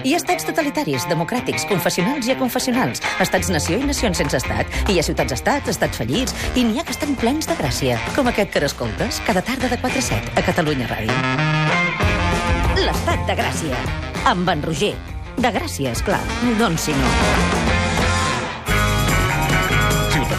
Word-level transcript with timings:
Hi 0.00 0.14
ha 0.14 0.18
estats 0.20 0.46
totalitaris, 0.48 1.04
democràtics, 1.10 1.66
confessionals 1.68 2.28
i 2.28 2.32
aconfessionals, 2.32 3.02
estats-nació 3.20 3.80
i 3.80 3.88
nacions 3.88 4.20
sense 4.22 4.38
estat. 4.38 4.70
Hi 4.88 4.96
ha 4.96 5.04
ciutats-estats, 5.04 5.68
estats 5.74 6.00
fallits, 6.00 6.36
i 6.56 6.64
n'hi 6.64 6.80
ha 6.80 6.84
que 6.88 6.94
estan 6.96 7.12
plens 7.20 7.50
de 7.50 7.56
gràcia, 7.58 7.98
com 8.16 8.30
aquest 8.30 8.54
que 8.54 8.64
escoltes 8.64 9.20
cada 9.26 9.44
tarda 9.44 9.68
de 9.68 9.80
4 9.82 10.00
a 10.00 10.06
7 10.08 10.32
a 10.40 10.46
Catalunya 10.46 10.88
Ràdio. 10.88 11.18
L'estat 12.80 13.28
de 13.28 13.36
Gràcia, 13.42 13.84
amb 14.30 14.48
en 14.48 14.64
Roger. 14.64 14.96
De 15.36 15.52
Gràcia, 15.52 15.92
és 15.92 16.02
clar, 16.06 16.24
doncs 16.60 16.88
si 16.88 16.96
no. 16.96 17.79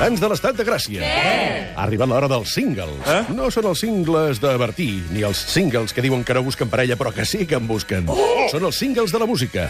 Ciutadans 0.02 0.22
de 0.24 0.30
l'estat 0.32 0.56
de 0.58 0.64
Gràcia. 0.66 1.10
Ha 1.78 1.84
arribat 1.84 2.10
l'hora 2.10 2.26
dels 2.26 2.56
singles. 2.56 3.04
Eh? 3.06 3.20
No 3.38 3.52
són 3.54 3.68
els 3.70 3.84
singles 3.84 4.42
de 4.42 4.56
Bertí, 4.58 4.88
ni 5.14 5.22
els 5.28 5.38
singles 5.54 5.94
que 5.94 6.02
diuen 6.02 6.24
que 6.26 6.34
no 6.34 6.42
busquen 6.42 6.72
parella, 6.74 6.98
però 6.98 7.12
que 7.14 7.22
sí 7.22 7.46
que 7.46 7.60
en 7.60 7.70
busquen. 7.70 8.10
Oh! 8.10 8.48
Són 8.50 8.66
els 8.66 8.82
singles 8.82 9.14
de 9.14 9.22
la 9.22 9.30
música, 9.30 9.70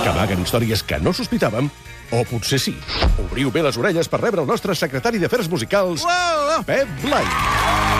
que 0.00 0.08
amaguen 0.14 0.48
històries 0.48 0.80
que 0.80 0.96
no 1.04 1.12
sospitàvem, 1.12 1.68
o 2.08 2.24
potser 2.32 2.56
sí. 2.56 2.78
Obriu 3.20 3.52
bé 3.52 3.68
les 3.68 3.76
orelles 3.76 4.08
per 4.08 4.24
rebre 4.24 4.40
el 4.40 4.48
nostre 4.48 4.72
secretari 4.72 5.20
d'Afers 5.20 5.52
Musicals, 5.52 6.08
Pep 6.64 6.96
Blai. 7.04 7.99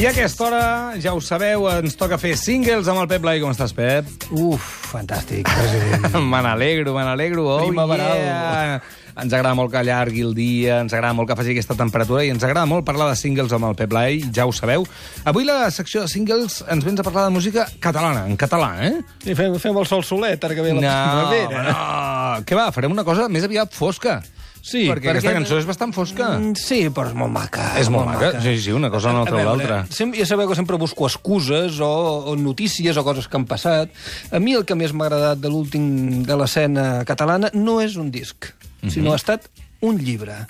I 0.00 0.06
a 0.06 0.10
aquesta 0.14 0.46
hora, 0.46 0.60
ja 0.96 1.12
ho 1.12 1.18
sabeu, 1.20 1.66
ens 1.68 1.92
toca 1.98 2.16
fer 2.16 2.30
singles 2.40 2.86
amb 2.88 3.02
el 3.02 3.08
Pep 3.10 3.20
Blai. 3.20 3.40
Com 3.42 3.50
estàs, 3.52 3.74
Pep? 3.76 4.06
Uf, 4.32 4.64
fantàstic, 4.94 5.44
president. 5.44 6.14
me 6.32 6.40
n'alegro, 6.46 6.94
me 6.96 7.02
n'alegro. 7.04 7.44
Oh, 7.44 7.66
Primaveral. 7.66 8.22
yeah. 8.22 8.80
Ens 9.20 9.34
agrada 9.36 9.52
molt 9.58 9.68
que 9.74 9.76
allargui 9.82 10.22
el 10.24 10.32
dia, 10.32 10.78
ens 10.80 10.94
agrada 10.96 11.12
molt 11.18 11.28
que 11.28 11.36
faci 11.36 11.52
aquesta 11.52 11.76
temperatura 11.76 12.22
i 12.24 12.30
ens 12.32 12.46
agrada 12.46 12.64
molt 12.70 12.86
parlar 12.88 13.10
de 13.10 13.18
singles 13.20 13.52
amb 13.52 13.68
el 13.68 13.76
Pep 13.76 13.92
Blai, 13.92 14.22
ja 14.32 14.46
ho 14.48 14.56
sabeu. 14.56 14.86
Avui 15.28 15.44
la 15.44 15.66
secció 15.74 16.06
de 16.06 16.08
singles 16.08 16.62
ens 16.72 16.86
vens 16.86 17.02
a 17.02 17.04
parlar 17.04 17.26
de 17.28 17.36
música 17.36 17.68
catalana, 17.84 18.24
en 18.30 18.40
català, 18.40 18.72
eh? 18.86 18.94
I 19.28 19.36
fem, 19.36 19.58
fem 19.60 19.76
el 19.76 19.90
sol 19.90 20.06
solet, 20.06 20.40
ara 20.48 20.56
que 20.56 20.64
ve 20.64 20.72
la 20.78 20.80
primavera. 20.80 21.64
no. 21.68 22.44
Què 22.48 22.56
va, 22.56 22.70
farem 22.72 22.96
una 22.96 23.04
cosa 23.04 23.28
més 23.28 23.44
aviat 23.44 23.76
fosca. 23.76 24.22
Sí, 24.62 24.84
perquè, 24.86 24.92
perquè- 24.92 25.10
aquesta 25.14 25.32
cançó 25.32 25.58
és 25.58 25.66
bastant 25.66 25.92
fosca. 25.96 26.38
Mm, 26.38 26.54
Sí, 26.54 26.80
però 26.90 27.08
és 27.08 27.14
molt 27.14 27.32
maca. 27.32 27.78
és 27.80 27.88
molt 27.88 28.06
maca. 28.06 28.40
Sí, 28.42 28.58
sí, 28.60 28.70
una 28.72 28.90
cosa 28.90 29.12
no 29.12 29.24
treu 29.24 29.44
l'altra. 29.44 29.86
sem- 29.90 30.12
Ja 30.14 30.26
sabeu 30.26 30.48
que 30.48 30.54
sempre 30.54 30.76
busco 30.76 31.06
excuses 31.06 31.80
o, 31.80 31.88
o 32.30 32.36
notícies 32.36 32.96
o 32.96 33.04
coses 33.04 33.26
que 33.28 33.36
han 33.36 33.46
passat. 33.46 33.90
A 34.30 34.38
mi 34.38 34.52
el 34.54 34.64
que 34.64 34.74
més 34.74 34.92
m'ha 34.92 35.06
agradat 35.06 35.38
de 35.38 35.48
l'últim 35.48 36.22
de 36.22 36.36
l'escena 36.36 37.04
catalana 37.04 37.50
no 37.54 37.80
és 37.80 37.96
un 37.96 38.10
disc, 38.10 38.52
Mhm. 38.82 38.90
sinó 38.90 39.12
ha 39.12 39.16
estat 39.16 39.48
un 39.80 39.98
llibre. 39.98 40.46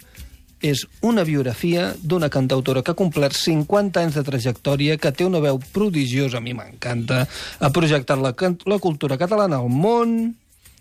És 0.60 0.86
una 1.00 1.22
biografia 1.24 1.94
d'una 2.02 2.28
cantautora 2.28 2.82
que 2.82 2.90
ha 2.90 2.94
complert 2.94 3.32
50 3.32 4.02
anys 4.02 4.14
de 4.14 4.22
trajectòria, 4.22 4.98
que 4.98 5.10
té 5.10 5.24
una 5.24 5.38
veu 5.40 5.58
prodigiosa, 5.72 6.36
a 6.36 6.40
mi 6.42 6.52
m'encanta, 6.52 7.26
ha 7.60 7.70
projectat 7.70 8.18
la, 8.20 8.34
la 8.66 8.78
cultura 8.78 9.16
catalana 9.16 9.56
al 9.56 9.70
món 9.70 10.34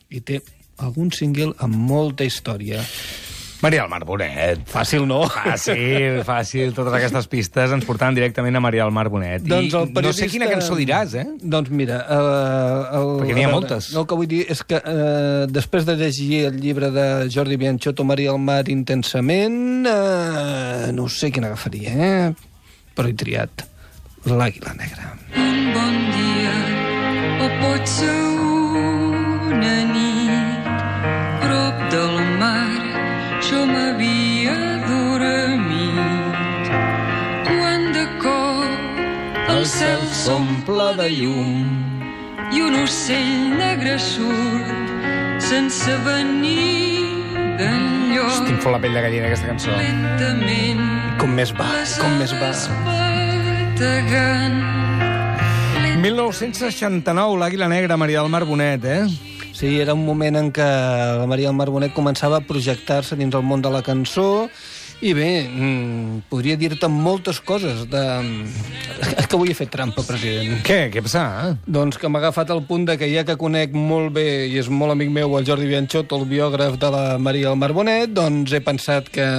i 0.09 0.19
té 0.19 0.41
algun 0.85 1.11
single 1.15 1.53
amb 1.63 1.75
molta 1.89 2.27
història. 2.27 2.83
Maria 3.59 3.81
del 3.83 3.89
Mar 3.91 4.05
Bonet. 4.07 4.61
Fàcil, 4.71 5.03
no? 5.07 5.25
Fàcil, 5.27 6.21
fàcil. 6.23 6.69
Totes 6.75 6.93
aquestes 6.95 7.25
pistes 7.27 7.73
ens 7.75 7.83
portaven 7.87 8.15
directament 8.15 8.55
a 8.55 8.61
Maria 8.63 8.85
del 8.85 8.93
Mar 8.95 9.09
Bonet. 9.11 9.43
Doncs 9.43 9.73
el 9.75 9.89
I 9.89 9.95
periodista... 9.97 10.05
no 10.05 10.13
sé 10.15 10.29
quina 10.31 10.47
cançó 10.47 10.77
diràs, 10.79 11.15
eh? 11.19 11.25
Doncs 11.43 11.73
mira... 11.75 11.97
Uh, 12.07 12.99
el, 12.99 13.09
Perquè 13.19 13.35
n'hi 13.35 13.43
ha 13.43 13.49
veure, 13.49 13.57
moltes. 13.57 13.89
No, 13.91 14.05
el 14.05 14.07
que 14.07 14.19
vull 14.21 14.29
dir 14.31 14.45
és 14.55 14.63
que 14.63 14.79
uh, 14.79 15.43
després 15.51 15.87
de 15.89 15.97
llegir 15.99 16.45
el 16.53 16.61
llibre 16.63 16.91
de 16.95 17.07
Jordi 17.33 17.59
Bianchotto, 17.59 18.05
Maria 18.07 18.31
del 18.31 18.45
Mar, 18.47 18.61
intensament, 18.71 19.59
uh, 19.91 20.87
no 20.95 21.09
sé 21.11 21.33
quina 21.35 21.51
agafaria, 21.51 21.97
eh? 21.99 22.31
Però 22.95 23.11
he 23.11 23.17
triat 23.19 23.67
l'Àguila 24.23 24.77
Negra. 24.79 25.11
Un 25.35 25.73
bon 25.75 25.99
dia 26.15 26.55
o 27.43 27.51
pot 27.59 27.91
ser 27.91 28.15
una 29.51 29.75
nit 29.91 30.18
el 39.59 39.65
cel 39.67 40.03
s'omple 40.15 40.85
de 40.95 41.05
llum 41.11 41.63
i 42.55 42.61
un 42.63 42.77
ocell 42.79 43.57
negre 43.57 43.97
surt 43.99 45.41
sense 45.43 45.95
venir 46.05 47.03
d'enlloc 47.59 48.45
Tinc 48.47 48.61
fot 48.63 48.71
la 48.71 48.79
pell 48.79 48.95
de 48.95 49.01
gallina, 49.03 49.27
aquesta 49.27 49.49
cançó. 49.49 49.75
lentament 49.75 50.79
Com 51.19 51.35
més 51.35 51.51
va, 51.57 51.67
com 51.99 52.15
més 52.21 52.31
va. 52.39 52.53
ales 52.53 52.69
bategant 52.87 54.55
1969, 55.99 57.35
l'Àguila 57.43 57.67
Negra, 57.67 57.99
Maria 57.99 58.23
del 58.23 58.31
Mar 58.31 58.45
Bonet, 58.47 58.85
eh? 58.87 59.03
Sí, 59.51 59.75
era 59.83 59.91
un 59.91 60.05
moment 60.07 60.39
en 60.39 60.53
què 60.55 60.63
la 61.19 61.27
Maria 61.27 61.51
del 61.51 61.59
Mar 61.59 61.67
Bonet 61.67 61.91
començava 61.91 62.39
a 62.39 62.45
projectar-se 62.47 63.19
dins 63.19 63.35
el 63.35 63.43
món 63.43 63.59
de 63.65 63.75
la 63.75 63.83
cançó 63.83 64.47
i 65.01 65.13
bé, 65.15 65.47
mm, 65.47 66.25
podria 66.31 66.57
dir-te 66.59 66.89
moltes 66.91 67.39
coses 67.39 67.85
de... 67.87 68.03
Que 69.29 69.37
avui 69.37 69.53
he 69.53 69.55
fet 69.55 69.71
trampa, 69.71 70.03
president. 70.03 70.59
Què? 70.65 70.89
Què 70.91 71.03
passa? 71.05 71.23
Eh? 71.45 71.53
Doncs 71.69 71.99
que 72.01 72.09
m'ha 72.11 72.19
agafat 72.19 72.51
el 72.51 72.63
punt 72.67 72.87
de 72.89 72.97
que 72.99 73.07
ja 73.11 73.23
que 73.27 73.37
conec 73.39 73.71
molt 73.77 74.11
bé 74.17 74.27
i 74.49 74.57
és 74.59 74.67
molt 74.67 74.95
amic 74.95 75.13
meu 75.15 75.37
el 75.37 75.47
Jordi 75.47 75.69
Bianchot, 75.69 76.11
el 76.17 76.27
biògraf 76.27 76.75
de 76.81 76.91
la 76.91 77.03
Maria 77.21 77.51
del 77.51 77.61
Mar 77.61 77.71
Bonet, 77.77 78.11
doncs 78.11 78.51
he 78.51 78.63
pensat 78.65 79.07
que 79.13 79.29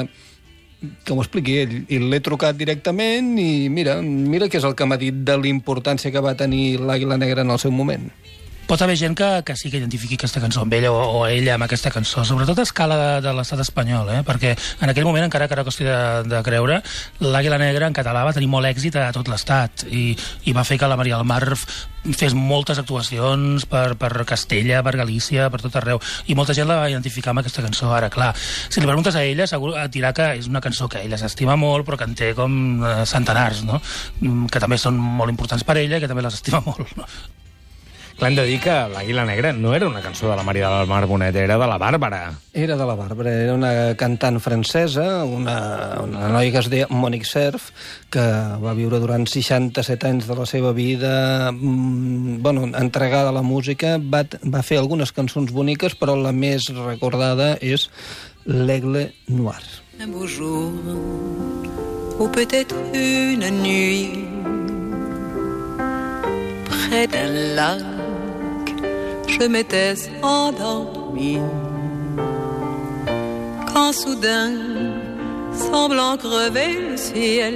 que 1.04 1.12
m'ho 1.12 1.20
expliqui 1.20 1.58
ell. 1.60 1.74
I 1.92 2.00
l'he 2.00 2.20
trucat 2.24 2.56
directament 2.56 3.34
i 3.40 3.68
mira, 3.68 3.98
mira 4.00 4.48
què 4.48 4.56
és 4.60 4.64
el 4.64 4.76
que 4.78 4.86
m'ha 4.88 4.96
dit 5.00 5.24
de 5.28 5.36
l'importància 5.36 6.12
que 6.14 6.22
va 6.24 6.36
tenir 6.38 6.78
l'Àguila 6.80 7.20
Negra 7.20 7.44
en 7.44 7.52
el 7.52 7.60
seu 7.60 7.74
moment. 7.74 8.08
Pot 8.70 8.82
haver 8.82 8.94
gent 8.94 9.16
que, 9.18 9.28
que 9.42 9.56
sí 9.58 9.70
que 9.70 9.80
identifiqui 9.80 10.14
aquesta 10.14 10.38
cançó 10.38 10.62
amb 10.62 10.74
ella 10.76 10.92
o, 10.94 10.98
o 11.18 11.22
ella 11.26 11.56
amb 11.56 11.66
aquesta 11.66 11.90
cançó, 11.90 12.22
sobretot 12.24 12.60
a 12.62 12.66
escala 12.68 12.98
de, 13.00 13.08
de 13.24 13.32
l'estat 13.34 13.58
espanyol, 13.64 14.12
eh? 14.14 14.20
perquè 14.26 14.52
en 14.54 14.92
aquell 14.92 15.08
moment, 15.08 15.26
encara 15.26 15.48
que 15.50 15.56
era 15.58 15.64
qüestió 15.66 15.88
de, 15.88 16.28
de 16.30 16.42
creure, 16.46 16.76
l'Àguila 17.24 17.58
Negra 17.58 17.88
en 17.90 17.96
català 17.96 18.22
va 18.28 18.34
tenir 18.36 18.46
molt 18.52 18.70
èxit 18.70 18.94
a 19.00 19.08
tot 19.16 19.26
l'estat 19.32 19.88
i, 19.90 20.12
i 20.46 20.54
va 20.54 20.62
fer 20.68 20.78
que 20.78 20.90
la 20.90 20.98
Maria 21.00 21.18
del 21.18 21.26
Mar 21.26 21.40
fes 22.14 22.36
moltes 22.36 22.78
actuacions 22.78 23.66
per, 23.68 23.96
per 23.98 24.12
Castella, 24.28 24.84
per 24.86 24.94
Galícia, 25.02 25.50
per 25.50 25.60
tot 25.64 25.80
arreu, 25.82 25.98
i 26.30 26.38
molta 26.38 26.54
gent 26.56 26.70
la 26.70 26.78
va 26.84 26.86
identificar 26.92 27.34
amb 27.34 27.42
aquesta 27.42 27.66
cançó. 27.66 27.90
Ara, 27.96 28.08
clar, 28.12 28.30
si 28.38 28.78
li 28.78 28.86
preguntes 28.86 29.18
a 29.18 29.24
ella, 29.26 29.50
segur 29.50 29.74
et 29.74 29.90
dirà 29.92 30.14
que 30.16 30.30
és 30.38 30.46
una 30.48 30.62
cançó 30.62 30.88
que 30.88 31.02
ella 31.02 31.18
s'estima 31.18 31.58
molt, 31.58 31.88
però 31.88 31.98
que 31.98 32.06
en 32.06 32.14
té 32.14 32.30
com 32.38 32.54
eh, 32.86 32.94
centenars, 33.10 33.66
no? 33.66 33.82
Mm, 34.22 34.46
que 34.46 34.62
també 34.62 34.78
són 34.78 34.96
molt 34.96 35.34
importants 35.34 35.66
per 35.66 35.80
ella 35.82 35.98
i 35.98 36.06
que 36.06 36.08
també 36.10 36.24
les 36.24 36.38
estima 36.38 36.62
molt. 36.70 36.96
No? 36.96 37.10
Clar, 38.20 38.28
hem 38.28 38.36
de 38.36 38.42
dir 38.44 38.58
que 38.60 38.72
l'Àguila 38.92 39.22
Negra 39.24 39.50
no 39.56 39.70
era 39.72 39.86
una 39.88 40.02
cançó 40.04 40.28
de 40.28 40.34
la 40.36 40.42
Maria 40.44 40.68
del 40.68 40.88
Mar 40.90 41.06
Bonet, 41.08 41.32
era 41.40 41.54
de 41.56 41.66
la 41.66 41.78
Bàrbara. 41.80 42.18
Era 42.52 42.74
de 42.76 42.84
la 42.84 42.92
Bàrbara, 42.92 43.30
era 43.46 43.54
una 43.56 43.70
cantant 43.96 44.36
francesa, 44.44 45.24
una, 45.24 45.54
una 46.04 46.28
noia 46.28 46.50
que 46.52 46.60
es 46.60 46.66
deia 46.68 46.88
Monique 46.92 47.24
Cerf, 47.24 47.70
que 48.12 48.20
va 48.60 48.74
viure 48.76 48.98
durant 49.00 49.24
67 49.24 50.04
anys 50.10 50.28
de 50.28 50.36
la 50.36 50.44
seva 50.44 50.74
vida, 50.76 51.48
mm, 51.50 52.42
bueno, 52.44 52.66
entregada 52.76 53.30
a 53.30 53.32
la 53.32 53.40
música, 53.40 53.94
va, 53.96 54.26
va 54.44 54.60
fer 54.60 54.76
algunes 54.82 55.14
cançons 55.16 55.48
boniques, 55.56 55.96
però 55.96 56.12
la 56.20 56.34
més 56.36 56.68
recordada 56.76 57.54
és 57.62 57.88
L'Aigle 58.44 59.14
Noir. 59.32 59.64
Un 59.96 60.12
beau 60.12 60.28
jour, 60.28 60.68
ou 62.18 62.28
peut-être 62.28 62.76
une 62.92 63.48
nuit, 63.62 64.20
près 66.68 67.08
d'un 67.08 67.56
lac, 67.56 67.89
je 69.38 69.46
m'étais 69.46 69.94
endormi. 70.22 71.38
Quand 73.72 73.92
soudain, 73.92 74.52
semblant 75.52 76.16
crever 76.16 76.90
le 76.90 76.96
ciel, 76.96 77.54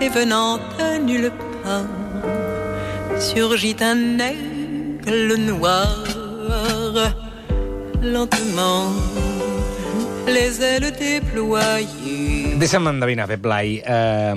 et 0.00 0.08
venant 0.08 0.58
de 0.78 0.98
nulle 1.02 1.32
part, 1.62 3.20
surgit 3.20 3.76
un 3.80 4.18
aigle 4.18 5.34
noir, 5.36 6.04
lentement, 8.02 8.92
les 10.32 10.60
ailes 10.62 10.92
déployées. 10.98 12.56
Deixa'm 12.58 12.88
endevinar, 12.90 13.28
Pep 13.30 13.40
Blai, 13.44 13.76
eh, 13.84 14.34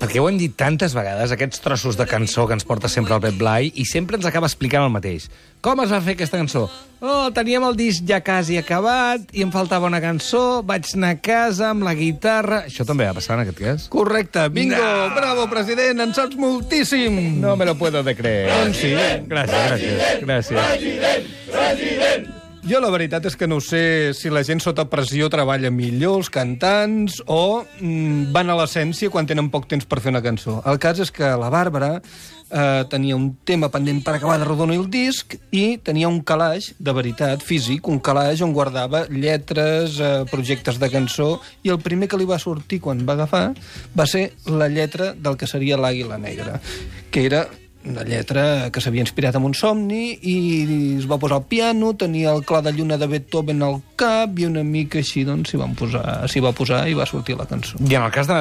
perquè 0.00 0.18
ho 0.20 0.26
hem 0.28 0.38
dit 0.40 0.54
tantes 0.58 0.92
vegades, 0.96 1.30
aquests 1.30 1.60
trossos 1.62 1.96
de 1.96 2.06
cançó 2.06 2.46
que 2.48 2.54
ens 2.58 2.64
porta 2.66 2.88
sempre 2.90 3.14
el 3.14 3.20
Pep 3.22 3.36
Blai, 3.38 3.70
i 3.74 3.84
sempre 3.86 4.16
ens 4.18 4.26
acaba 4.26 4.48
explicant 4.50 4.82
el 4.84 4.90
mateix. 4.90 5.28
Com 5.62 5.80
es 5.84 5.90
va 5.92 6.00
fer 6.00 6.14
aquesta 6.16 6.38
cançó? 6.40 6.64
Oh, 7.00 7.30
teníem 7.36 7.62
el 7.68 7.76
disc 7.76 8.02
ja 8.08 8.18
quasi 8.24 8.56
acabat, 8.58 9.20
i 9.32 9.42
em 9.44 9.52
faltava 9.52 9.86
una 9.86 10.00
cançó, 10.02 10.62
vaig 10.66 10.88
anar 10.96 11.10
a 11.14 11.20
casa 11.20 11.70
amb 11.70 11.84
la 11.86 11.94
guitarra... 11.94 12.64
Això 12.66 12.84
també 12.88 13.06
va 13.06 13.14
passar 13.14 13.36
en 13.38 13.44
aquest 13.46 13.58
cas? 13.60 13.86
Correcte, 13.92 14.48
bingo, 14.50 14.76
No. 14.80 15.14
bravo, 15.14 15.46
president, 15.52 16.00
en 16.00 16.14
saps 16.16 16.36
moltíssim. 16.36 17.40
No 17.40 17.56
me 17.56 17.64
lo 17.68 17.76
puedo 17.78 18.02
de 18.02 18.16
creer. 18.16 18.50
Doncs 18.50 18.76
sí. 18.82 18.92
Gràcies, 19.30 19.70
gràcies, 20.26 20.52
gràcies. 21.54 22.29
Jo 22.60 22.76
la 22.76 22.90
veritat 22.92 23.24
és 23.24 23.38
que 23.40 23.46
no 23.48 23.56
sé 23.64 24.12
si 24.12 24.28
la 24.28 24.42
gent 24.44 24.60
sota 24.60 24.84
pressió 24.92 25.30
treballa 25.32 25.70
millor, 25.72 26.18
els 26.20 26.28
cantants, 26.32 27.22
o 27.24 27.62
mm, 27.64 28.34
van 28.34 28.52
a 28.52 28.56
l'essència 28.58 29.08
quan 29.12 29.28
tenen 29.28 29.48
poc 29.48 29.64
temps 29.70 29.88
per 29.88 30.02
fer 30.04 30.12
una 30.12 30.20
cançó. 30.20 30.58
El 30.68 30.76
cas 30.82 31.00
és 31.00 31.08
que 31.14 31.30
la 31.40 31.48
Bàrbara 31.50 31.94
eh, 31.96 32.84
tenia 32.92 33.16
un 33.16 33.30
tema 33.48 33.70
pendent 33.72 34.02
per 34.04 34.18
acabar 34.18 34.36
de 34.42 34.48
rodonir 34.48 34.76
el 34.82 34.90
disc 34.92 35.38
i 35.56 35.78
tenia 35.80 36.10
un 36.12 36.20
calaix, 36.20 36.74
de 36.76 36.94
veritat, 36.96 37.40
físic, 37.40 37.88
un 37.88 38.02
calaix 38.04 38.44
on 38.44 38.52
guardava 38.52 39.06
lletres, 39.08 39.96
eh, 39.96 40.12
projectes 40.30 40.76
de 40.82 40.92
cançó, 40.92 41.30
i 41.64 41.72
el 41.72 41.80
primer 41.80 42.10
que 42.12 42.20
li 42.20 42.28
va 42.28 42.38
sortir 42.42 42.82
quan 42.84 43.06
va 43.08 43.16
agafar 43.16 43.46
va 43.96 44.06
ser 44.06 44.34
la 44.52 44.68
lletra 44.68 45.14
del 45.16 45.40
que 45.40 45.48
seria 45.48 45.80
l'Àguila 45.80 46.20
Negra, 46.20 46.60
que 47.10 47.24
era 47.24 47.46
una 47.88 48.02
lletra 48.04 48.68
que 48.70 48.80
s'havia 48.82 49.00
inspirat 49.00 49.34
en 49.38 49.44
un 49.48 49.54
somni 49.56 50.10
i 50.28 50.34
es 50.98 51.06
va 51.08 51.16
posar 51.18 51.38
al 51.40 51.46
piano, 51.48 51.94
tenia 51.96 52.32
el 52.34 52.42
clar 52.44 52.60
de 52.66 52.72
lluna 52.76 52.98
de 53.00 53.06
Beethoven 53.08 53.62
al 53.64 53.78
cap 53.96 54.36
i 54.38 54.44
una 54.44 54.62
mica 54.64 54.98
així 55.00 55.24
doncs 55.24 55.50
s'hi 55.54 55.60
posar- 55.78 56.28
va 56.44 56.52
posar 56.52 56.82
i 56.90 56.94
va 56.94 57.06
sortir 57.08 57.36
la 57.38 57.46
cançó. 57.48 57.78
I 57.80 57.94
en 57.96 58.02
el 58.04 58.12
cas 58.12 58.28
de, 58.28 58.36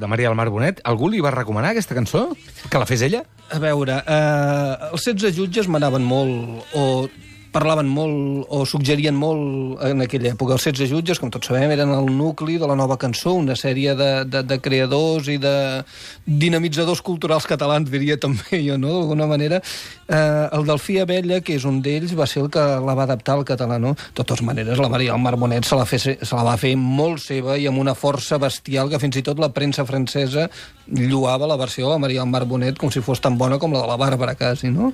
de 0.00 0.06
Maria 0.06 0.28
del 0.32 0.36
Mar 0.36 0.48
Bonet, 0.48 0.80
algú 0.84 1.10
li 1.12 1.20
va 1.20 1.30
recomanar 1.34 1.74
aquesta 1.74 1.94
cançó? 1.94 2.30
Que 2.70 2.78
la 2.80 2.86
fes 2.88 3.02
ella? 3.02 3.24
A 3.50 3.58
veure, 3.58 4.00
eh, 4.06 4.90
els 4.92 5.04
16 5.04 5.36
jutges 5.36 5.68
manaven 5.68 6.02
molt 6.06 6.64
o 6.74 7.08
parlaven 7.52 7.88
molt 7.90 8.46
o 8.52 8.62
suggerien 8.68 9.16
molt 9.16 9.82
en 9.86 10.04
aquella 10.04 10.32
època. 10.32 10.54
Els 10.56 10.66
16 10.70 10.90
jutges, 10.92 11.20
com 11.20 11.32
tots 11.32 11.50
sabem, 11.50 11.70
eren 11.74 11.92
el 11.94 12.10
nucli 12.14 12.58
de 12.60 12.68
la 12.70 12.76
nova 12.78 12.98
cançó, 13.00 13.34
una 13.38 13.56
sèrie 13.58 13.94
de, 13.98 14.10
de, 14.30 14.42
de 14.46 14.58
creadors 14.62 15.28
i 15.32 15.36
de 15.42 15.54
dinamitzadors 16.24 17.02
culturals 17.06 17.48
catalans, 17.50 17.90
diria 17.90 18.18
també 18.20 18.62
jo, 18.66 18.78
no?, 18.80 18.94
d'alguna 19.00 19.28
manera. 19.30 19.60
Eh, 20.06 20.46
el 20.56 20.66
Delfí 20.68 21.00
Abella, 21.02 21.40
que 21.44 21.56
és 21.58 21.66
un 21.68 21.80
d'ells, 21.84 22.14
va 22.18 22.28
ser 22.30 22.44
el 22.44 22.50
que 22.54 22.62
la 22.62 22.96
va 22.98 23.06
adaptar 23.08 23.38
al 23.38 23.46
català, 23.48 23.80
no? 23.82 23.96
De 23.98 24.16
totes 24.22 24.44
maneres, 24.46 24.78
la 24.78 24.90
Maria 24.92 25.14
del 25.14 25.22
Mar 25.22 25.36
Bonet 25.40 25.66
se 25.66 25.78
la, 25.78 25.86
fe, 25.88 25.98
se 26.00 26.32
la 26.34 26.46
va 26.46 26.56
fer 26.60 26.76
molt 26.78 27.22
seva 27.24 27.58
i 27.58 27.66
amb 27.70 27.82
una 27.82 27.96
força 27.98 28.38
bestial 28.42 28.90
que 28.90 29.02
fins 29.02 29.20
i 29.20 29.26
tot 29.26 29.42
la 29.42 29.52
premsa 29.54 29.86
francesa 29.88 30.48
lluava 30.90 31.46
la 31.46 31.58
versió 31.58 31.86
de 31.86 31.94
la 31.94 32.02
Maria 32.02 32.24
del 32.24 32.32
Mar 32.32 32.46
Bonet 32.50 32.78
com 32.78 32.90
si 32.90 33.02
fos 33.04 33.22
tan 33.22 33.38
bona 33.38 33.58
com 33.62 33.74
la 33.74 33.84
de 33.84 33.90
la 33.90 33.98
Bàrbara, 34.00 34.34
quasi, 34.38 34.72
no? 34.74 34.92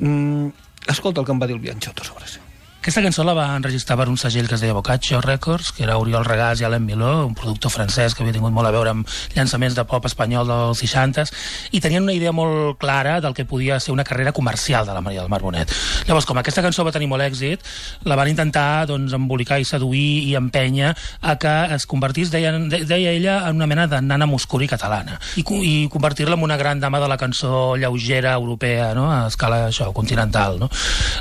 Mm, 0.00 0.63
escolta 0.88 1.20
el 1.20 1.26
que 1.26 1.32
em 1.32 1.40
va 1.40 1.46
dir 1.46 1.56
el 1.56 1.62
Bianchotto 1.64 2.04
sobre 2.04 2.28
això. 2.28 2.53
Aquesta 2.84 3.00
cançó 3.00 3.24
la 3.24 3.32
va 3.32 3.46
enregistrar 3.56 3.94
per 3.96 4.10
un 4.12 4.18
segell 4.20 4.44
que 4.44 4.58
es 4.58 4.60
deia 4.60 4.74
Boccaccio 4.76 5.22
Records, 5.24 5.70
que 5.72 5.86
era 5.86 5.94
Oriol 5.96 6.26
Regàs 6.26 6.60
i 6.60 6.66
Alain 6.68 6.84
Miló, 6.84 7.22
un 7.24 7.32
productor 7.32 7.72
francès 7.72 8.12
que 8.12 8.20
havia 8.20 8.34
tingut 8.36 8.52
molt 8.52 8.68
a 8.68 8.72
veure 8.74 8.90
amb 8.92 9.08
llançaments 9.32 9.72
de 9.78 9.86
pop 9.88 10.04
espanyol 10.04 10.44
dels 10.50 10.82
60s, 10.84 11.32
i 11.72 11.80
tenien 11.80 12.04
una 12.04 12.12
idea 12.12 12.28
molt 12.36 12.76
clara 12.82 13.22
del 13.24 13.32
que 13.32 13.46
podia 13.48 13.78
ser 13.80 13.94
una 13.94 14.04
carrera 14.04 14.34
comercial 14.36 14.84
de 14.84 14.92
la 14.92 15.00
Maria 15.00 15.22
del 15.22 15.30
Mar 15.32 15.40
Bonet. 15.40 15.72
Llavors, 16.04 16.26
com 16.28 16.36
aquesta 16.42 16.60
cançó 16.66 16.84
va 16.84 16.92
tenir 16.92 17.08
molt 17.08 17.24
èxit, 17.24 17.64
la 18.04 18.18
van 18.20 18.28
intentar 18.28 18.84
doncs, 18.92 19.16
embolicar 19.16 19.56
i 19.62 19.64
seduir 19.64 20.28
i 20.28 20.36
empènyer 20.36 20.92
a 21.22 21.38
que 21.40 21.54
es 21.78 21.88
convertís, 21.88 22.28
deia, 22.36 22.52
de- 22.52 22.82
deia 22.84 23.16
ella, 23.16 23.38
en 23.48 23.56
una 23.62 23.70
mena 23.72 23.86
de 23.88 24.02
nana 24.04 24.28
muscuri 24.28 24.68
catalana, 24.68 25.16
i, 25.40 25.46
i 25.62 25.88
convertir-la 25.88 26.36
en 26.36 26.44
una 26.50 26.60
gran 26.60 26.84
dama 26.84 27.00
de 27.00 27.08
la 27.08 27.16
cançó 27.16 27.78
lleugera 27.80 28.34
europea, 28.36 28.92
no? 28.92 29.08
a 29.10 29.24
escala 29.32 29.70
això, 29.72 29.88
continental. 29.96 30.60
No? 30.60 30.68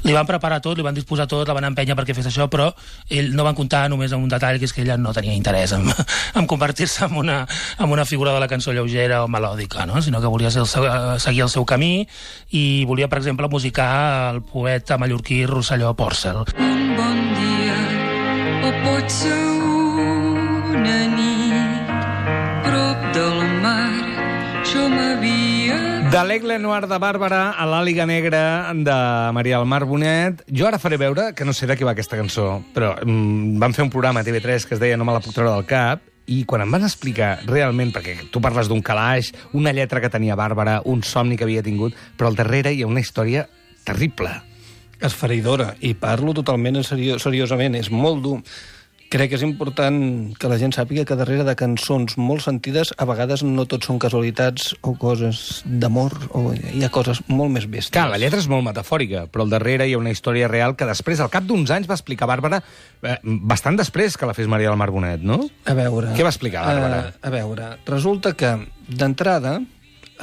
Li 0.04 0.12
van 0.12 0.28
preparar 0.28 0.60
tot, 0.60 0.76
li 0.76 0.84
van 0.84 1.00
disposar 1.00 1.24
tot, 1.32 1.53
la 1.54 1.60
van 1.60 1.70
empènyer 1.70 1.96
perquè 1.98 2.16
fes 2.18 2.28
això, 2.30 2.48
però 2.52 2.72
ell 3.14 3.34
no 3.38 3.46
van 3.46 3.58
comptar 3.58 3.86
només 3.92 4.14
amb 4.14 4.26
un 4.26 4.32
detall, 4.32 4.60
que 4.60 4.66
és 4.66 4.74
que 4.74 4.82
ella 4.84 4.98
no 4.98 5.14
tenia 5.14 5.36
interès 5.38 5.76
en, 5.78 5.86
en 6.40 6.50
convertir-se 6.50 7.06
en 7.06 7.18
una, 7.22 7.44
en 7.78 7.94
una 7.94 8.06
figura 8.10 8.34
de 8.34 8.42
la 8.42 8.50
cançó 8.50 8.74
lleugera 8.74 9.24
o 9.24 9.30
melòdica, 9.30 9.86
no? 9.86 10.02
sinó 10.02 10.22
que 10.22 10.32
volia 10.32 10.52
ser 10.52 10.64
el 10.66 10.72
seu, 10.72 10.88
eh, 10.88 11.20
seguir 11.20 11.46
el 11.46 11.54
seu 11.54 11.66
camí 11.70 12.08
i 12.52 12.84
volia, 12.90 13.10
per 13.10 13.22
exemple, 13.22 13.50
musicar 13.52 14.34
el 14.34 14.42
poeta 14.42 14.98
mallorquí 14.98 15.46
Rosselló 15.46 15.94
Porcel. 15.96 16.44
Un 16.58 16.96
bon 16.98 17.22
dia 17.38 17.78
o 18.64 18.74
pot 18.86 19.14
ser 19.22 19.38
una 20.74 20.98
nit 21.14 21.33
De 26.14 26.22
l'Aigle 26.22 26.60
Noir 26.62 26.86
de 26.86 26.98
Bàrbara 27.02 27.56
a 27.58 27.64
l'Àliga 27.66 28.04
Negra 28.06 28.70
de 28.78 28.96
Maria 29.34 29.58
del 29.58 29.66
Mar 29.66 29.80
Bonet. 29.90 30.44
Jo 30.46 30.68
ara 30.70 30.78
faré 30.78 31.00
veure 31.02 31.32
que 31.34 31.42
no 31.42 31.56
sé 31.58 31.66
de 31.66 31.74
qui 31.74 31.88
va 31.88 31.96
aquesta 31.96 32.20
cançó, 32.20 32.60
però 32.76 32.92
mm, 33.02 33.56
vam 33.58 33.74
fer 33.74 33.82
un 33.82 33.90
programa 33.90 34.22
a 34.22 34.28
TV3 34.28 34.68
que 34.70 34.78
es 34.78 34.82
deia 34.84 35.00
No 35.00 35.08
me 35.10 35.16
la 35.16 35.24
puc 35.26 35.34
treure 35.34 35.50
del 35.50 35.66
cap, 35.66 36.04
i 36.30 36.44
quan 36.46 36.62
em 36.62 36.78
van 36.78 36.86
explicar 36.86 37.32
realment, 37.48 37.90
perquè 37.96 38.28
tu 38.30 38.44
parles 38.46 38.70
d'un 38.70 38.86
calaix, 38.86 39.32
una 39.58 39.74
lletra 39.74 40.04
que 40.06 40.14
tenia 40.14 40.38
Bàrbara, 40.38 40.84
un 40.86 41.02
somni 41.02 41.34
que 41.34 41.48
havia 41.48 41.66
tingut, 41.66 41.98
però 42.14 42.30
al 42.30 42.38
darrere 42.38 42.76
hi 42.76 42.86
ha 42.86 42.92
una 42.94 43.02
història 43.02 43.48
terrible. 43.84 44.36
esfereïdora, 45.04 45.74
i 45.82 45.96
parlo 45.98 46.32
totalment 46.38 46.78
en 46.78 46.86
serio, 46.86 47.18
seriosament, 47.20 47.74
és 47.76 47.90
molt 47.92 48.22
dur. 48.22 48.38
Crec 49.14 49.30
que 49.30 49.38
és 49.38 49.44
important 49.46 49.98
que 50.42 50.50
la 50.50 50.56
gent 50.58 50.72
sàpiga 50.74 51.04
que 51.06 51.14
darrere 51.14 51.44
de 51.46 51.54
cançons 51.54 52.16
molt 52.18 52.42
sentides 52.42 52.90
a 52.98 53.06
vegades 53.06 53.44
no 53.46 53.68
tot 53.70 53.86
són 53.86 54.00
casualitats 54.02 54.72
o 54.82 54.96
coses 54.98 55.60
d'amor, 55.70 56.16
o 56.34 56.42
hi 56.56 56.82
ha 56.82 56.90
coses 56.90 57.20
molt 57.30 57.54
més 57.54 57.68
bèsties. 57.70 57.92
Clar, 57.94 58.08
la 58.10 58.18
lletra 58.18 58.42
és 58.42 58.48
molt 58.50 58.66
metafòrica, 58.66 59.28
però 59.30 59.46
al 59.46 59.52
darrere 59.54 59.86
hi 59.86 59.94
ha 59.94 60.00
una 60.02 60.10
història 60.10 60.48
real 60.50 60.74
que 60.80 60.88
després, 60.90 61.22
al 61.22 61.30
cap 61.30 61.46
d'uns 61.46 61.70
anys, 61.76 61.86
va 61.92 61.94
explicar 62.00 62.26
Bàrbara, 62.32 62.64
eh, 63.06 63.20
bastant 63.54 63.78
després 63.78 64.18
que 64.18 64.26
la 64.26 64.34
fes 64.34 64.50
Maria 64.50 64.72
del 64.72 64.82
Mar 64.82 64.90
Bonet, 64.96 65.22
no? 65.22 65.44
A 65.70 65.78
veure... 65.78 66.16
Què 66.18 66.26
va 66.26 66.34
explicar, 66.34 66.66
Bàrbara? 66.72 67.00
Eh, 67.12 67.14
a 67.22 67.34
veure, 67.38 67.70
resulta 67.86 68.34
que, 68.34 68.56
d'entrada, 68.90 69.60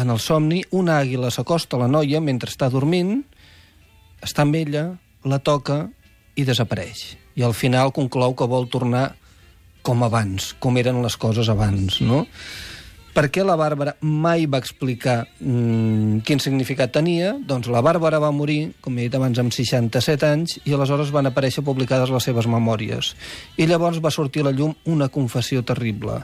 en 0.02 0.10
el 0.10 0.18
somni, 0.18 0.64
una 0.74 0.98
àguila 0.98 1.30
s'acosta 1.30 1.78
a 1.78 1.84
la 1.84 1.92
noia 1.94 2.18
mentre 2.18 2.50
està 2.50 2.66
dormint, 2.74 3.20
està 4.18 4.42
amb 4.42 4.58
ella, 4.58 4.88
la 5.22 5.38
toca 5.38 5.84
i 6.36 6.46
desapareix. 6.46 7.14
I 7.38 7.46
al 7.46 7.54
final 7.54 7.94
conclou 7.96 8.34
que 8.36 8.48
vol 8.50 8.68
tornar 8.70 9.10
com 9.82 10.02
abans, 10.04 10.52
com 10.60 10.76
eren 10.76 11.00
les 11.02 11.16
coses 11.16 11.48
abans, 11.48 12.00
no? 12.04 12.26
Per 13.10 13.24
què 13.34 13.42
la 13.42 13.56
Bàrbara 13.58 13.96
mai 14.06 14.44
va 14.46 14.60
explicar 14.62 15.24
mm, 15.42 16.20
quin 16.26 16.38
significat 16.42 16.92
tenia? 16.94 17.32
Doncs 17.42 17.66
la 17.72 17.82
Bàrbara 17.82 18.20
va 18.22 18.30
morir, 18.30 18.76
com 18.84 18.94
he 18.94 19.08
dit 19.08 19.16
abans, 19.18 19.40
amb 19.42 19.50
67 19.54 20.28
anys, 20.28 20.60
i 20.62 20.76
aleshores 20.76 21.10
van 21.10 21.26
aparèixer 21.26 21.64
publicades 21.66 22.12
les 22.14 22.28
seves 22.28 22.46
memòries. 22.46 23.14
I 23.58 23.66
llavors 23.66 23.98
va 24.04 24.14
sortir 24.14 24.44
a 24.44 24.50
la 24.50 24.54
llum 24.54 24.76
una 24.86 25.10
confessió 25.10 25.64
terrible. 25.66 26.20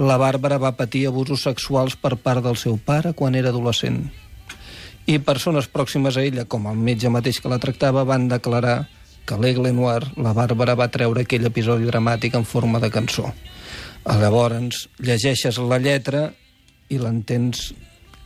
La 0.00 0.16
Bàrbara 0.16 0.56
va 0.62 0.72
patir 0.78 1.04
abusos 1.10 1.44
sexuals 1.44 1.98
per 2.00 2.14
part 2.16 2.40
del 2.46 2.56
seu 2.56 2.80
pare 2.80 3.12
quan 3.12 3.36
era 3.36 3.52
adolescent. 3.52 4.06
I 5.10 5.18
persones 5.20 5.68
pròximes 5.68 6.16
a 6.16 6.24
ella, 6.24 6.46
com 6.48 6.70
el 6.70 6.80
metge 6.80 7.12
mateix 7.12 7.42
que 7.42 7.52
la 7.52 7.60
tractava, 7.60 8.06
van 8.08 8.30
declarar 8.32 8.86
que 9.26 9.36
a 9.36 9.40
l'Aigle 9.40 9.72
Noir 9.76 10.02
la 10.16 10.34
Bàrbara 10.36 10.76
va 10.78 10.90
treure 10.92 11.24
aquell 11.24 11.46
episodi 11.48 11.88
dramàtic 11.88 12.36
en 12.38 12.46
forma 12.48 12.80
de 12.82 12.90
cançó. 12.92 13.30
Llavors, 14.04 14.86
llegeixes 14.98 15.58
la 15.60 15.78
lletra 15.78 16.30
i 16.90 16.98
l'entens 16.98 17.70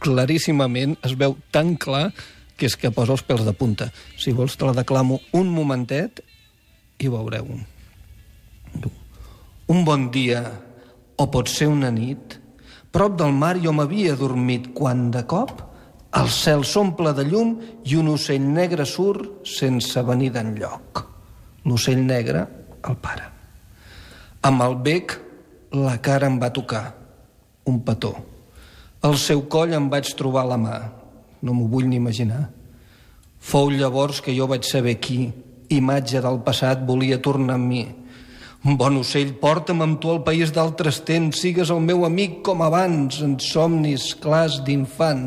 claríssimament, 0.05 0.97
es 1.03 1.17
veu 1.19 1.37
tan 1.53 1.75
clar 1.81 2.11
que 2.57 2.69
és 2.69 2.77
que 2.79 2.93
posa 2.95 3.17
els 3.17 3.25
pèls 3.27 3.43
de 3.47 3.55
punta. 3.57 3.91
Si 4.21 4.33
vols 4.33 4.57
te 4.57 4.69
la 4.69 4.77
declamo 4.77 5.19
un 5.35 5.51
momentet 5.51 6.23
i 7.03 7.11
veureu. 7.11 7.49
Un 9.75 9.85
bon 9.85 10.09
dia, 10.15 10.45
o 11.17 11.27
pot 11.33 11.51
ser 11.51 11.71
una 11.73 11.91
nit, 11.91 12.39
prop 12.95 13.17
del 13.19 13.33
mar 13.35 13.57
jo 13.63 13.73
m'havia 13.75 14.15
dormit 14.19 14.71
quan 14.77 15.09
de 15.15 15.25
cop 15.27 15.64
el 16.15 16.29
cel 16.31 16.63
s'omple 16.63 17.13
de 17.17 17.25
llum 17.27 17.57
i 17.85 17.97
un 17.99 18.13
ocell 18.13 18.45
negre 18.47 18.87
surt 18.87 19.47
sense 19.49 20.03
venir 20.07 20.31
d'enlloc. 20.35 21.03
L'ocell 21.65 22.03
negre, 22.05 22.45
el 22.87 22.97
pare. 23.03 23.31
Amb 24.45 24.63
el 24.63 24.77
bec, 24.85 25.17
la 25.75 25.97
cara 26.05 26.29
em 26.31 26.39
va 26.39 26.53
tocar. 26.55 26.85
Un 27.67 27.81
petó. 27.83 28.13
Al 29.03 29.17
seu 29.19 29.47
coll 29.51 29.73
em 29.75 29.89
vaig 29.91 30.13
trobar 30.17 30.45
la 30.47 30.59
mà. 30.61 30.77
No 31.43 31.55
m'ho 31.57 31.67
vull 31.73 31.89
ni 31.89 31.97
imaginar. 31.97 32.45
Fou 33.41 33.73
llavors 33.73 34.21
que 34.25 34.33
jo 34.37 34.47
vaig 34.49 34.65
saber 34.69 34.99
qui, 35.01 35.33
imatge 35.73 36.21
del 36.25 36.39
passat, 36.45 36.85
volia 36.87 37.21
tornar 37.21 37.59
amb 37.59 37.69
mi. 37.73 37.83
Bon 38.65 38.95
ocell, 38.97 39.35
porta'm 39.37 39.83
amb 39.85 39.99
tu 40.01 40.09
al 40.09 40.23
país 40.25 40.49
d'altres 40.57 41.03
temps, 41.05 41.37
sigues 41.37 41.69
el 41.69 41.83
meu 41.85 42.07
amic 42.09 42.39
com 42.47 42.63
abans, 42.65 43.19
en 43.21 43.35
somnis 43.37 44.15
clars 44.25 44.57
d'infant. 44.65 45.27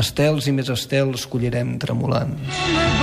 Estels 0.00 0.48
i 0.48 0.56
més 0.56 0.72
estels 0.72 1.28
collirem 1.28 1.76
tremolant. 1.82 2.38
com 2.40 2.56
abans, 2.56 2.99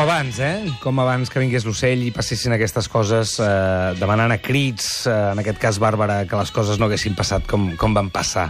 Abans, 0.00 0.38
eh? 0.40 0.64
Com 0.80 0.96
abans 1.02 1.28
que 1.28 1.40
vingués 1.42 1.66
l'ocell 1.68 2.06
i 2.06 2.12
passessin 2.14 2.54
aquestes 2.56 2.86
coses 2.88 3.34
eh, 3.36 3.92
demanant 4.00 4.32
a 4.32 4.38
crits, 4.40 4.86
eh, 5.04 5.16
en 5.34 5.42
aquest 5.42 5.60
cas 5.60 5.76
Bàrbara, 5.82 6.22
que 6.24 6.38
les 6.40 6.52
coses 6.56 6.80
no 6.80 6.88
haguessin 6.88 7.12
passat 7.18 7.44
com, 7.50 7.66
com 7.76 7.92
van 7.92 8.08
passar. 8.08 8.46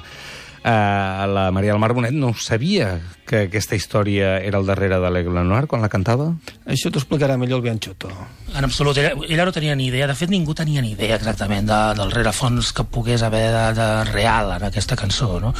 Eh, 0.62 1.26
la 1.35 1.49
Maria 1.50 1.75
del 1.75 1.83
Mar 1.83 1.90
Bonet 1.97 2.14
no 2.14 2.30
sabia 2.38 2.92
que 3.30 3.44
aquesta 3.46 3.76
història 3.78 4.32
era 4.42 4.58
al 4.58 4.66
darrere 4.66 4.99
de 4.99 5.10
l'Aigle 5.14 5.44
Noir 5.46 5.68
quan 5.70 5.84
la 5.84 5.88
cantava? 5.92 6.32
Això 6.66 6.90
t'ho 6.90 6.99
explicarà 6.99 7.37
millor 7.38 7.60
el 7.60 7.66
Bianchotto. 7.68 8.10
En 8.58 8.66
absolut, 8.66 8.99
ella, 8.99 9.12
ella 9.28 9.44
no 9.46 9.52
tenia 9.54 9.76
ni 9.78 9.87
idea, 9.87 10.08
de 10.10 10.16
fet 10.18 10.32
ningú 10.32 10.54
tenia 10.58 10.82
ni 10.82 10.90
idea 10.96 11.14
exactament 11.14 11.68
de, 11.70 11.78
del 12.00 12.10
rerefons 12.10 12.72
que 12.75 12.82
pogués 12.90 13.22
haver 13.22 13.44
de, 13.54 13.64
de 13.78 13.88
real 14.10 14.50
en 14.56 14.64
aquesta 14.66 14.99
cançó, 14.99 15.37
no? 15.38 15.52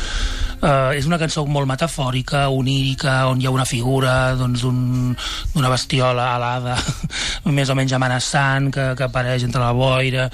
Uh, 0.60 0.90
és 0.92 1.06
una 1.08 1.16
cançó 1.16 1.46
molt 1.48 1.64
metafòrica, 1.70 2.42
onírica, 2.52 3.14
on 3.30 3.38
hi 3.40 3.46
ha 3.48 3.52
una 3.54 3.64
figura 3.64 4.34
doncs, 4.36 4.60
d'un- 4.66 5.14
d'una 5.54 5.70
bestiola 5.72 6.26
alada, 6.34 6.74
més 7.56 7.70
o 7.70 7.76
menys 7.78 7.94
amenaçant, 7.96 8.68
que, 8.74 8.90
que 8.98 9.06
apareix 9.06 9.46
entre 9.46 9.62
la 9.62 9.70
boira. 9.72 10.26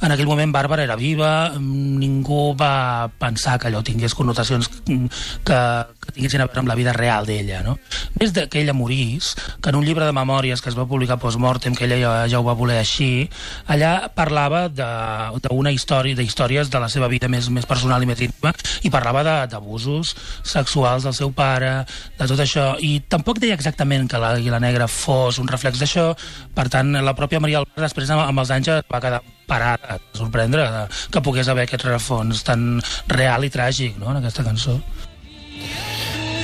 En 0.00 0.14
aquell 0.14 0.30
moment 0.30 0.54
Bàrbara 0.54 0.86
era 0.86 0.96
viva, 0.96 1.50
ningú 1.58 2.54
va 2.56 3.10
pensar 3.18 3.58
que 3.58 3.68
allò 3.68 3.82
tingués 3.84 4.14
connotacions 4.16 4.70
que, 4.86 5.58
que 6.06 6.14
tinguessin 6.14 6.40
a 6.44 6.48
veure 6.48 6.62
amb 6.62 6.70
la 6.70 6.74
vida 6.78 6.83
real 6.92 7.26
d'ella, 7.26 7.62
no? 7.62 7.78
Des 8.14 8.32
de 8.34 8.48
que 8.48 8.60
ella 8.60 8.74
morís, 8.76 9.34
que 9.62 9.70
en 9.70 9.78
un 9.78 9.84
llibre 9.86 10.04
de 10.04 10.12
memòries 10.12 10.60
que 10.62 10.68
es 10.68 10.76
va 10.78 10.86
publicar 10.86 11.18
post-mortem, 11.22 11.74
que 11.74 11.86
ella 11.86 11.98
ja, 11.98 12.12
ja 12.30 12.40
ho 12.40 12.46
va 12.46 12.56
voler 12.58 12.78
així, 12.80 13.28
allà 13.66 14.10
parlava 14.14 14.66
d'una 14.68 15.72
història, 15.72 16.16
d'històries 16.18 16.70
de 16.70 16.82
la 16.82 16.90
seva 16.92 17.08
vida 17.08 17.28
més, 17.28 17.48
més 17.50 17.66
personal 17.66 18.02
i 18.02 18.10
més 18.10 18.20
íntima, 18.26 18.54
i 18.82 18.92
parlava 18.92 19.24
d'abusos 19.46 20.14
sexuals 20.42 21.06
del 21.08 21.16
seu 21.16 21.32
pare, 21.32 21.84
de 22.18 22.28
tot 22.30 22.40
això, 22.40 22.74
i 22.80 22.98
tampoc 23.08 23.40
deia 23.42 23.56
exactament 23.56 24.08
que 24.10 24.20
l'Àguila 24.20 24.60
Negra 24.62 24.90
fos 24.90 25.40
un 25.42 25.48
reflex 25.48 25.80
d'això, 25.80 26.10
per 26.54 26.68
tant, 26.72 26.92
la 27.00 27.16
pròpia 27.16 27.40
Maria 27.40 27.62
Albar 27.62 27.86
després, 27.86 28.10
amb, 28.10 28.38
els 28.40 28.52
anys, 28.54 28.74
va 28.90 29.00
quedar 29.00 29.22
parada, 29.46 29.98
sorprendre 30.16 30.66
que 31.12 31.22
pogués 31.24 31.48
haver 31.48 31.66
aquest 31.66 31.84
rerefons 31.84 32.44
tan 32.46 32.78
real 33.12 33.44
i 33.44 33.52
tràgic 33.52 33.98
no, 34.00 34.12
en 34.12 34.22
aquesta 34.22 34.46
cançó. 34.46 34.78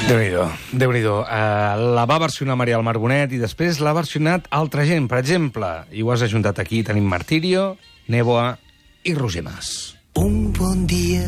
Déu-n'hi-do, 0.09 0.45
déu 0.73 0.93
nhi 0.95 1.03
déu 1.05 1.21
uh, 1.21 1.77
La 1.95 2.07
va 2.09 2.19
versionar 2.23 2.57
Maria 2.59 2.79
del 2.79 2.85
Mar 2.87 2.97
Bonet 2.99 3.33
i 3.37 3.41
després 3.41 3.81
l'ha 3.85 3.93
versionat 3.97 4.49
altra 4.51 4.87
gent. 4.89 5.07
Per 5.11 5.19
exemple, 5.21 5.69
i 5.93 6.03
ho 6.03 6.11
has 6.15 6.25
ajuntat 6.27 6.59
aquí, 6.63 6.83
tenim 6.87 7.07
Martirio, 7.11 7.77
Néboa 8.09 8.57
i 9.05 9.15
Roger 9.15 9.45
Mas. 9.47 9.95
Un 10.19 10.51
bon 10.57 10.87
dia, 10.91 11.27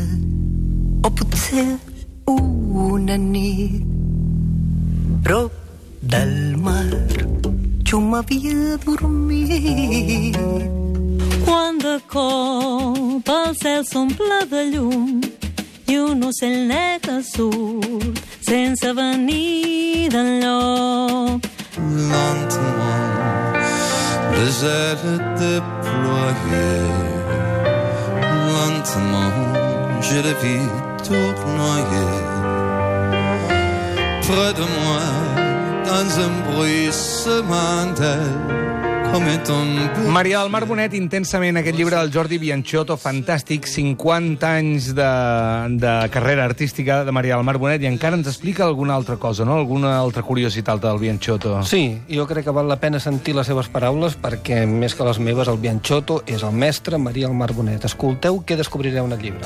o 1.05 1.11
potser 1.13 1.67
una 2.27 3.17
nit, 3.17 3.85
prop 5.23 5.53
del 6.01 6.57
mar, 6.57 6.89
jo 7.87 8.01
m'havia 8.01 8.77
dormit. 8.83 10.37
Quan 11.45 11.79
de 11.79 11.97
cop 12.11 13.33
el 13.37 13.57
cel 13.61 13.83
s'omple 13.87 14.43
de 14.51 14.67
llum 14.73 15.21
i 15.87 15.97
un 15.99 16.23
ocell 16.27 16.63
negre 16.67 17.21
surt 17.27 18.32
sense 18.49 18.85
venir 19.01 20.09
d'enlloc. 20.09 21.41
lentement 22.11 22.83
les 24.37 24.65
ailes 24.65 25.19
déployées. 25.43 26.93
Lentement, 28.53 29.33
je 30.01 30.17
le 30.27 30.33
vis 30.43 30.69
tournoyer. 31.07 32.11
Près 34.27 34.53
de 34.59 34.65
moi, 34.77 35.05
dans 35.85 36.09
un 36.25 36.33
bruissement 36.49 37.85
d'ailes, 37.97 38.39
comme 38.41 38.41
un 38.43 38.83
tombé. 38.83 38.92
Maria 40.09 40.39
del 40.39 40.49
Mar 40.49 40.65
Bonet, 40.65 40.95
intensament, 40.97 41.59
aquest 41.59 41.77
llibre 41.77 41.99
del 41.99 42.09
Jordi 42.09 42.39
Bianchotto, 42.41 42.95
fantàstic, 42.97 43.67
50 43.69 44.49
anys 44.49 44.87
de, 44.97 45.09
de 45.77 45.91
carrera 46.09 46.47
artística 46.49 47.03
de 47.05 47.13
Maria 47.13 47.35
del 47.37 47.45
Mar 47.45 47.59
Bonet, 47.61 47.83
i 47.85 47.89
encara 47.91 48.17
ens 48.17 48.31
explica 48.31 48.65
alguna 48.65 48.95
altra 48.97 49.19
cosa, 49.21 49.45
no? 49.45 49.59
Alguna 49.61 49.91
altra 49.99 50.23
curiositat 50.25 50.81
del 50.81 50.97
Bianchotto. 50.97 51.59
Sí, 51.69 51.99
jo 52.09 52.25
crec 52.25 52.47
que 52.47 52.55
val 52.57 52.65
la 52.71 52.79
pena 52.81 53.01
sentir 53.03 53.35
les 53.37 53.45
seves 53.45 53.69
paraules 53.69 54.17
perquè, 54.17 54.63
més 54.65 54.97
que 54.97 55.05
les 55.05 55.21
meves, 55.21 55.51
el 55.51 55.61
Bianchotto 55.61 56.23
és 56.25 56.41
el 56.41 56.57
mestre 56.57 56.97
Maria 56.97 57.29
el 57.29 57.37
Mar 57.37 57.51
Bonet. 57.53 57.85
Escolteu 57.85 58.41
què 58.41 58.57
descobrireu 58.57 59.05
en 59.05 59.13
el 59.13 59.21
llibre. 59.21 59.45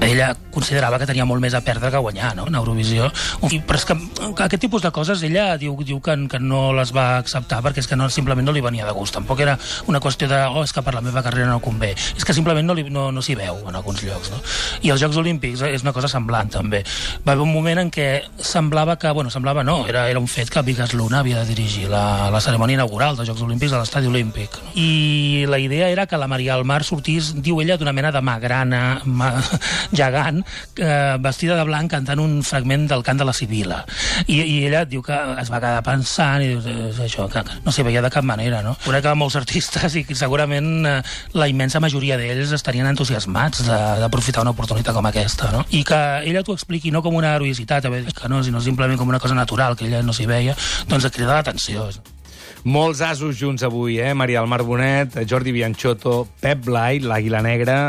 Ella 0.00 0.32
considerava 0.54 0.96
que 0.96 1.10
tenia 1.12 1.28
molt 1.28 1.44
més 1.44 1.52
a 1.52 1.60
perdre 1.60 1.92
que 1.92 2.00
a 2.00 2.04
guanyar, 2.04 2.32
no?, 2.40 2.48
en 2.48 2.56
Eurovisió. 2.56 3.12
Però 3.42 3.76
és 3.76 3.84
que, 3.84 3.98
que 4.32 4.48
aquest 4.48 4.64
tipus 4.64 4.80
de 4.80 4.94
coses 4.96 5.20
ella 5.28 5.50
diu, 5.60 5.76
diu 5.84 6.00
que, 6.00 6.16
que 6.32 6.40
no 6.40 6.70
les 6.72 6.96
va 6.96 7.18
acceptar 7.20 7.60
perquè 7.60 7.84
és 7.84 7.90
que 7.90 8.00
no, 8.00 8.08
simplement 8.08 8.48
no 8.48 8.56
li 8.56 8.61
venia 8.62 8.86
de 8.86 8.94
gust. 8.96 9.14
Tampoc 9.16 9.40
era 9.44 9.58
una 9.90 10.00
qüestió 10.00 10.28
de, 10.30 10.40
oh, 10.48 10.64
és 10.64 10.72
que 10.72 10.84
per 10.84 10.94
la 10.96 11.02
meva 11.04 11.22
carrera 11.24 11.50
no 11.50 11.60
convé. 11.64 11.92
És 12.16 12.24
que 12.24 12.34
simplement 12.36 12.66
no, 12.66 12.76
li, 12.78 12.86
no, 12.90 13.10
no 13.12 13.22
s'hi 13.24 13.36
veu 13.38 13.62
en 13.68 13.78
alguns 13.78 14.02
llocs, 14.06 14.32
no? 14.32 14.40
I 14.82 14.92
els 14.94 15.02
Jocs 15.02 15.18
Olímpics 15.20 15.62
és 15.68 15.84
una 15.86 15.94
cosa 15.94 16.10
semblant, 16.10 16.50
també. 16.52 16.82
Va 17.26 17.34
haver 17.34 17.44
un 17.44 17.52
moment 17.52 17.82
en 17.82 17.90
què 17.92 18.08
semblava 18.38 18.96
que, 19.00 19.10
bueno, 19.14 19.30
semblava 19.30 19.64
no, 19.66 19.82
era, 19.90 20.08
era 20.10 20.20
un 20.20 20.28
fet 20.30 20.50
que 20.52 20.62
Vigas 20.66 20.94
Luna 20.94 21.20
havia 21.20 21.42
de 21.42 21.48
dirigir 21.54 21.88
la, 21.90 22.30
la 22.32 22.40
cerimònia 22.44 22.80
inaugural 22.80 23.16
dels 23.18 23.30
Jocs 23.30 23.44
Olímpics 23.46 23.74
a 23.74 23.82
l'Estadi 23.82 24.10
Olímpic. 24.10 24.58
No? 24.62 24.74
I 24.78 25.46
la 25.48 25.58
idea 25.58 25.88
era 25.90 26.06
que 26.06 26.20
la 26.20 26.28
Maria 26.30 26.56
del 26.56 26.66
Mar 26.68 26.82
sortís, 26.84 27.32
diu 27.42 27.60
ella, 27.62 27.78
d'una 27.80 27.94
mena 27.96 28.12
de 28.14 28.22
magrana 28.24 28.82
ma, 29.04 29.32
gegant, 30.02 30.42
eh, 30.76 31.16
vestida 31.22 31.56
de 31.58 31.66
blanc 31.68 31.90
cantant 31.92 32.20
un 32.22 32.40
fragment 32.46 32.86
del 32.90 33.04
cant 33.06 33.20
de 33.20 33.26
la 33.28 33.34
Sibila. 33.36 33.82
I, 34.26 34.40
I 34.42 34.56
ella 34.68 34.84
diu 34.88 35.02
que 35.04 35.16
es 35.40 35.50
va 35.52 35.60
quedar 35.62 35.82
pensant 35.86 36.44
i 36.44 36.52
diu, 36.52 36.92
això, 37.04 37.28
que 37.32 37.42
no 37.64 37.72
s'hi 37.72 37.84
veia 37.86 38.02
de 38.04 38.10
cap 38.12 38.26
manera, 38.26 38.51
no? 38.60 38.74
Crec 38.84 39.06
que 39.06 39.14
molts 39.16 39.36
artistes 39.40 39.96
i 39.96 40.04
que 40.04 40.14
segurament 40.18 40.68
eh, 40.84 40.98
la 41.38 41.48
immensa 41.48 41.80
majoria 41.80 42.18
d'ells 42.20 42.52
estarien 42.52 42.86
entusiasmats 42.90 43.64
de- 43.64 43.80
d'aprofitar 44.02 44.42
una 44.44 44.52
oportunitat 44.52 44.92
com 44.92 45.06
aquesta, 45.08 45.48
no? 45.54 45.64
I 45.70 45.80
que 45.88 46.00
ella 46.28 46.42
t'ho 46.44 46.52
expliqui 46.58 46.90
no 46.92 47.00
com 47.02 47.14
una 47.16 47.32
heroïcitat, 47.38 47.88
que 47.88 48.28
no, 48.28 48.42
sinó 48.44 48.60
simplement 48.60 48.98
com 49.00 49.08
una 49.08 49.20
cosa 49.22 49.34
natural, 49.38 49.76
que 49.76 49.86
ella 49.88 50.02
no 50.02 50.12
s'hi 50.12 50.26
veia, 50.28 50.56
doncs 50.88 51.06
et 51.08 51.14
crida 51.16 51.38
l'atenció. 51.38 51.88
Molts 52.64 53.00
asos 53.02 53.38
junts 53.40 53.64
avui, 53.66 53.96
eh? 53.98 54.12
Maria 54.14 54.38
del 54.38 54.48
Mar 54.50 54.62
Bonet, 54.62 55.16
Jordi 55.26 55.50
Bianchotto, 55.50 56.28
Pep 56.40 56.66
Blai, 56.66 57.00
l'Àguila 57.00 57.40
Negra... 57.42 57.80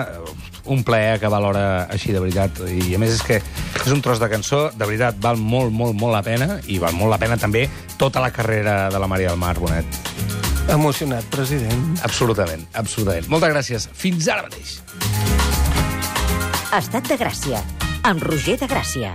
Un 0.63 0.79
plaer 0.87 1.17
acabar 1.17 1.41
l'hora 1.43 1.63
així, 1.91 2.13
de 2.15 2.21
veritat. 2.23 2.61
I 2.71 2.93
a 2.95 2.99
més 3.01 3.17
és 3.17 3.23
que 3.27 3.41
és 3.41 3.91
un 3.91 3.99
tros 3.99 4.15
de 4.21 4.29
cançó, 4.31 4.69
de 4.71 4.87
veritat, 4.87 5.17
val 5.19 5.35
molt, 5.35 5.73
molt, 5.75 5.91
molt 5.99 6.15
la 6.15 6.21
pena, 6.23 6.61
i 6.71 6.77
val 6.79 6.95
molt 6.95 7.11
la 7.11 7.19
pena 7.19 7.35
també 7.35 7.65
tota 7.99 8.23
la 8.23 8.31
carrera 8.31 8.87
de 8.87 9.01
la 9.03 9.09
Maria 9.11 9.33
del 9.35 9.41
Mar 9.43 9.57
Bonet. 9.59 10.12
Emocionat, 10.71 11.25
president. 11.29 11.99
Absolutament, 12.07 12.63
absolutament. 12.71 13.27
Moltes 13.27 13.51
gràcies. 13.51 13.87
Fins 13.99 14.29
ara 14.31 14.45
mateix. 14.47 14.77
Estat 16.73 17.11
de 17.11 17.17
Gràcia, 17.19 17.59
amb 18.07 18.23
Roger 18.23 18.55
de 18.61 18.69
Gràcia. 18.71 19.11